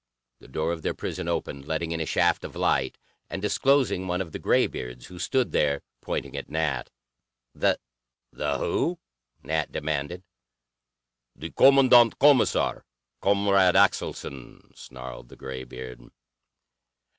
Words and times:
The 0.39 0.47
door 0.47 0.71
of 0.71 0.81
their 0.81 0.95
prison 0.95 1.27
had 1.27 1.33
opened, 1.33 1.67
letting 1.67 1.91
in 1.91 1.99
a 1.99 2.07
shaft 2.07 2.43
of 2.43 2.55
light, 2.55 2.97
and 3.29 3.39
disclosing 3.39 4.07
one 4.07 4.19
of 4.19 4.31
the 4.31 4.39
graybeards, 4.39 5.05
who 5.05 5.19
stood 5.19 5.51
there, 5.51 5.83
pointing 6.01 6.35
at 6.35 6.49
Nat. 6.49 6.89
"The 7.53 7.77
who?" 8.33 8.97
Nat 9.43 9.71
demanded. 9.71 10.23
"The 11.35 11.51
Kommandant 11.51 12.17
Kommissar, 12.17 12.81
Comrade 13.21 13.75
Axelson," 13.75 14.75
snarled 14.75 15.29
the 15.29 15.35
graybeard. 15.35 16.01